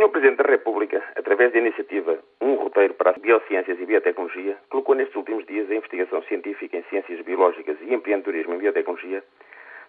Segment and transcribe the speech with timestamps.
[0.00, 0.08] Sr.
[0.08, 5.14] Presidente da República, através da iniciativa Um Roteiro para as Biociências e Biotecnologia, colocou nestes
[5.14, 9.22] últimos dias a investigação científica em ciências biológicas e empreendedorismo em biotecnologia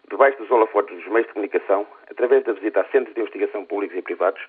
[0.09, 3.97] debaixo dos holofotes dos meios de comunicação, através da visita a centros de investigação públicos
[3.97, 4.41] e privados,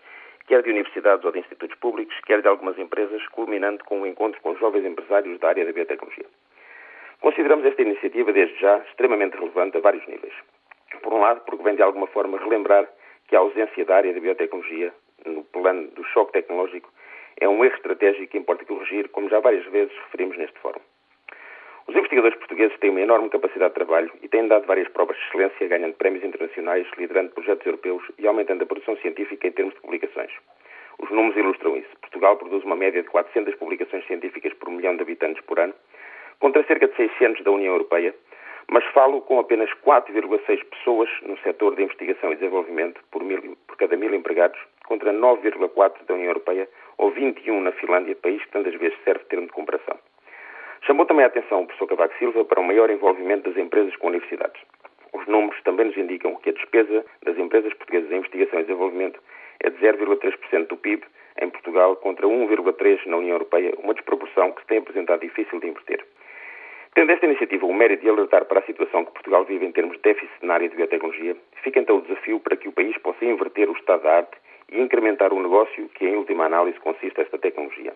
[0.49, 4.41] quer de universidades ou de institutos públicos, quer de algumas empresas, culminando com um encontro
[4.41, 6.27] com jovens empresários da área da biotecnologia.
[7.21, 10.35] Consideramos esta iniciativa, desde já, extremamente relevante a vários níveis.
[11.03, 12.89] Por um lado, porque vem de alguma forma relembrar
[13.29, 14.93] que a ausência da área da biotecnologia
[15.25, 16.91] no plano do choque tecnológico
[17.41, 20.81] é um erro estratégico que importa corrigir, como já várias vezes referimos neste fórum.
[21.87, 25.23] Os investigadores portugueses têm uma enorme capacidade de trabalho e têm dado várias provas de
[25.25, 29.81] excelência, ganhando prémios internacionais, liderando projetos europeus e aumentando a produção científica em termos de
[29.81, 30.31] publicações.
[31.01, 31.91] Os números ilustram isso.
[32.01, 35.75] Portugal produz uma média de 400 publicações científicas por milhão de habitantes por ano,
[36.39, 38.15] contra cerca de 600 da União Europeia,
[38.71, 43.77] mas falo com apenas 4,6 pessoas no setor de investigação e desenvolvimento por, mil, por
[43.77, 44.59] cada mil empregados,
[44.93, 49.31] contra 9,4 da União Europeia ou 21 na Finlândia, país que tantas vezes serve de
[49.31, 49.99] termo de comparação.
[50.83, 54.09] Chamou também a atenção o professor Cavaco Silva para um maior envolvimento das empresas com
[54.09, 54.61] universidades.
[55.15, 59.19] Os números também nos indicam que a despesa das empresas portuguesas em investigação e desenvolvimento
[59.61, 61.03] é de 0,3% do PIB
[61.41, 65.69] em Portugal contra 1,3% na União Europeia, uma desproporção que se tem apresentado difícil de
[65.69, 66.05] inverter.
[66.95, 69.97] Tendo esta iniciativa o mérito de alertar para a situação que Portugal vive em termos
[69.97, 73.25] de déficit na área de biotecnologia, fica então o desafio para que o país possa
[73.25, 74.37] inverter o estado da arte
[74.71, 77.95] e incrementar o negócio que, em última análise, consiste esta tecnologia.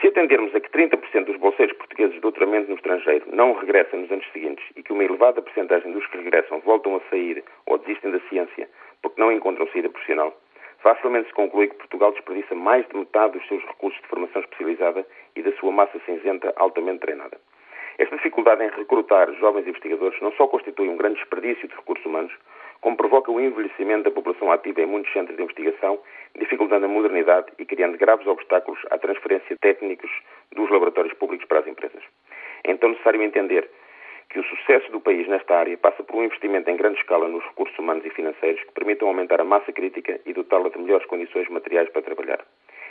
[0.00, 4.10] Se atendermos a que 30% dos bolseiros portugueses de doutoramento no estrangeiro não regressam nos
[4.10, 8.10] anos seguintes e que uma elevada percentagem dos que regressam voltam a sair ou desistem
[8.10, 8.68] da ciência
[9.00, 10.36] porque não encontram saída profissional,
[10.80, 15.06] facilmente se conclui que Portugal desperdiça mais de metade dos seus recursos de formação especializada
[15.34, 17.38] e da sua massa cinzenta altamente treinada.
[17.98, 22.32] Esta dificuldade em recrutar jovens investigadores não só constitui um grande desperdício de recursos humanos,
[22.86, 25.98] como provoca o envelhecimento da população ativa em muitos centros de investigação,
[26.38, 30.08] dificultando a modernidade e criando graves obstáculos à transferência de técnicos
[30.54, 32.00] dos laboratórios públicos para as empresas.
[32.62, 33.68] É então necessário entender
[34.30, 37.42] que o sucesso do país nesta área passa por um investimento em grande escala nos
[37.42, 41.48] recursos humanos e financeiros que permitam aumentar a massa crítica e dotá-la de melhores condições
[41.48, 42.38] materiais para trabalhar.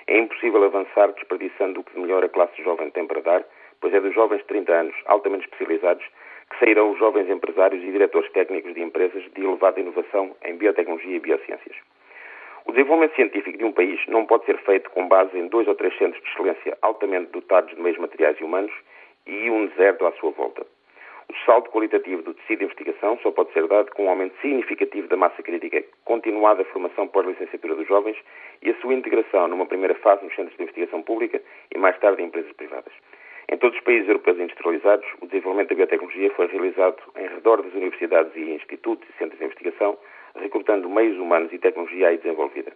[0.08, 3.46] É impossível avançar desperdiçando o que de melhor a classe jovem tem para dar,
[3.80, 6.04] pois é dos jovens de 30 anos, altamente especializados,
[6.50, 11.16] que sairão os jovens empresários e diretores técnicos de empresas de elevada inovação em biotecnologia
[11.16, 11.76] e biociências.
[12.66, 15.76] O desenvolvimento científico de um país não pode ser feito com base em dois ou
[15.76, 18.74] três centros de excelência altamente dotados de meios materiais e humanos
[19.28, 20.66] e um deserto à sua volta.
[21.28, 25.08] O salto qualitativo do tecido de investigação só pode ser dado com um aumento significativo
[25.08, 28.18] da massa crítica, continuada a formação pós-licenciatura dos jovens
[28.62, 31.42] e a sua integração numa primeira fase nos centros de investigação pública
[31.74, 32.94] e mais tarde em empresas privadas.
[33.52, 37.74] Em todos os países europeus industrializados, o desenvolvimento da biotecnologia foi realizado em redor das
[37.74, 39.98] universidades e institutos e centros de investigação,
[40.36, 42.72] recrutando meios humanos e tecnologia aí desenvolvida.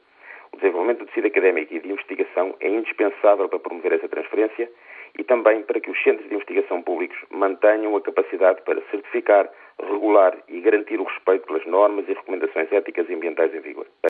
[0.53, 4.69] O desenvolvimento do tecido académico e de investigação é indispensável para promover essa transferência
[5.17, 9.49] e também para que os centros de investigação públicos mantenham a capacidade para certificar,
[9.81, 13.87] regular e garantir o respeito pelas normas e recomendações éticas e ambientais em vigor.